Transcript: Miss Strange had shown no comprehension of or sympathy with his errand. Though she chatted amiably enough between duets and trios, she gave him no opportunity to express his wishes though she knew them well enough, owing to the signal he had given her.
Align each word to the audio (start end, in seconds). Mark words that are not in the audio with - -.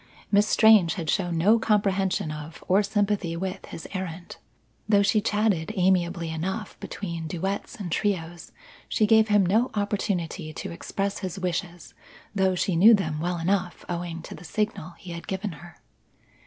Miss 0.31 0.47
Strange 0.47 0.95
had 0.95 1.11
shown 1.11 1.37
no 1.37 1.59
comprehension 1.59 2.31
of 2.31 2.63
or 2.67 2.81
sympathy 2.81 3.37
with 3.37 3.67
his 3.67 3.87
errand. 3.93 4.37
Though 4.89 5.03
she 5.03 5.21
chatted 5.21 5.71
amiably 5.75 6.31
enough 6.31 6.75
between 6.79 7.27
duets 7.27 7.75
and 7.75 7.91
trios, 7.91 8.51
she 8.89 9.05
gave 9.05 9.27
him 9.27 9.45
no 9.45 9.69
opportunity 9.75 10.53
to 10.53 10.71
express 10.71 11.19
his 11.19 11.37
wishes 11.37 11.93
though 12.33 12.55
she 12.55 12.75
knew 12.75 12.95
them 12.95 13.19
well 13.19 13.37
enough, 13.37 13.85
owing 13.87 14.23
to 14.23 14.33
the 14.33 14.43
signal 14.43 14.95
he 14.97 15.11
had 15.11 15.27
given 15.27 15.51
her. 15.51 15.77